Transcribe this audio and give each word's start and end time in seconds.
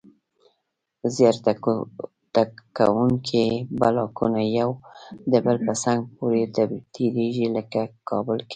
زیاره 1.13 1.39
تکتونیکي 2.35 3.45
بلاکونه 3.79 4.39
یو 4.59 4.69
د 5.31 5.33
بل 5.45 5.57
په 5.65 5.73
څنګ 5.83 5.99
پورې 6.17 6.41
تېریږي. 6.95 7.47
لکه 7.57 7.81
کابل 8.09 8.39
کې 8.47 8.49